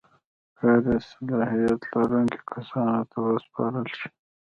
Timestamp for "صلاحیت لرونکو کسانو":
1.09-3.01